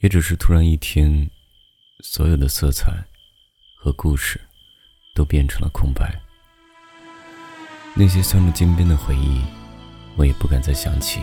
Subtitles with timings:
[0.00, 1.30] 也只是突然一天，
[2.00, 2.92] 所有的色彩
[3.74, 4.40] 和故事
[5.14, 6.20] 都变成了空白。
[7.94, 9.40] 那些镶着金边的回忆，
[10.16, 11.20] 我也不敢再想起。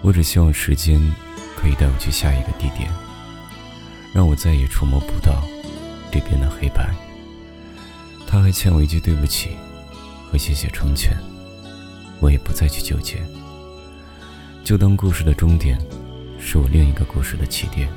[0.00, 1.00] 我只希望时间
[1.56, 2.88] 可以带我去下一个地点，
[4.14, 5.42] 让我再也触摸不到
[6.12, 6.94] 这边的黑白。
[8.28, 9.56] 他还欠我一句对不起
[10.30, 11.16] 和谢谢成全，
[12.20, 13.20] 我也不再去纠结，
[14.62, 15.76] 就当故事的终点。
[16.38, 17.88] 是我另一个故事的起点。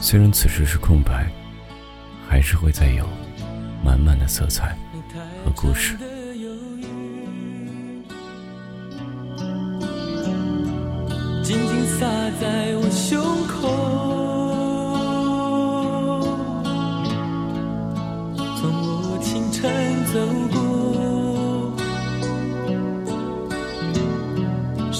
[0.00, 1.30] 虽然此时是空白，
[2.28, 3.06] 还是会再有
[3.84, 4.76] 满满的色彩
[5.44, 5.96] 和故事。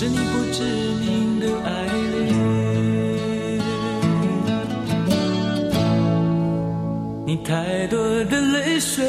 [0.00, 1.70] 是你不知名的爱
[2.12, 2.16] 恋。
[7.26, 9.04] 你太多的泪水，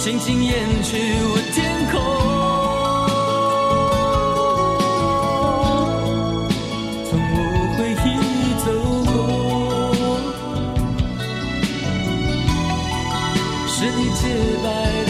[0.00, 0.52] 轻轻掩
[0.82, 1.56] 去我天
[1.92, 1.94] 空。
[7.08, 7.36] 从我
[7.78, 8.06] 回忆
[8.64, 8.66] 走
[9.06, 9.14] 过，
[13.68, 14.20] 是你洁
[14.64, 14.66] 白
[15.06, 15.07] 的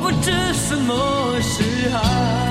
[0.00, 2.45] 不知什么是爱。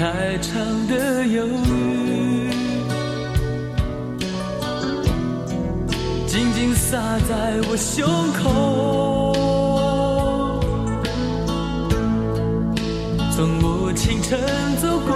[0.00, 0.56] 太长
[0.86, 2.48] 的忧郁，
[6.26, 6.96] 静静洒
[7.28, 8.02] 在我胸
[8.32, 8.40] 口。
[13.36, 14.40] 从我清晨
[14.80, 15.12] 走过，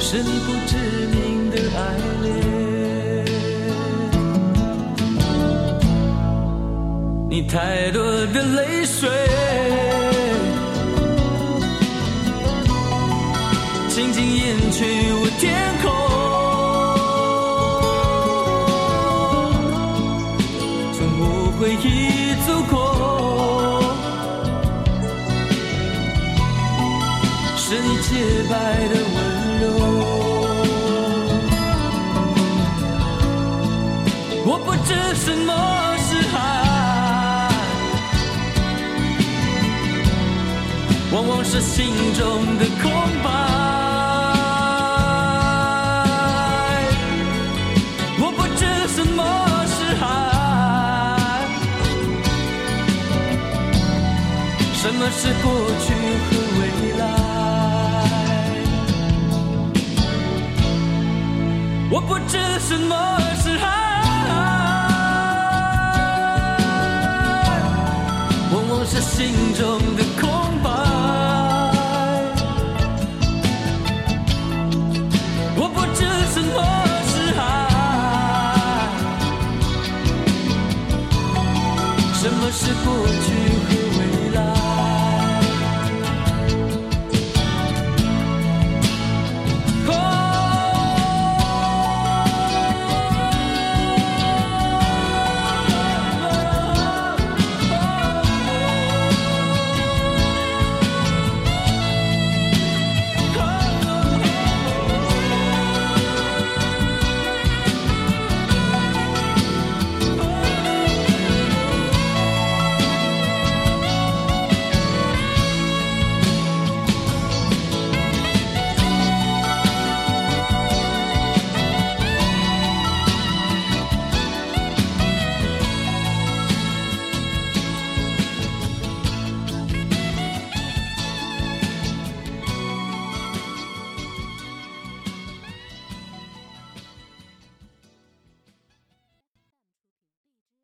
[0.00, 0.72] 是你不知
[1.12, 1.80] 名的爱
[2.22, 2.32] 恋，
[7.28, 9.06] 你太多的泪水。
[14.04, 14.84] 静静掩去
[15.14, 15.42] 我天
[15.80, 15.88] 空，
[20.92, 21.24] 从我
[21.58, 21.86] 回忆
[22.44, 22.74] 走过，
[27.56, 28.06] 是你洁
[28.50, 28.52] 白
[28.88, 29.16] 的温
[29.62, 29.64] 柔。
[34.44, 35.48] 我不知什么
[35.96, 36.36] 是爱，
[41.10, 42.22] 往往是心中
[42.58, 42.92] 的空
[43.22, 43.53] 白。
[54.84, 55.50] 什么是过
[55.80, 56.28] 去和
[56.60, 56.62] 未
[56.98, 57.02] 来？
[61.90, 62.92] 我不知什么
[63.40, 63.64] 是爱
[68.52, 70.22] 往往是心中的空
[70.62, 70.68] 白
[75.56, 76.56] 我不知什么
[77.08, 77.42] 是爱
[82.12, 82.86] 什么是过
[83.24, 83.26] 去
[83.64, 83.83] 和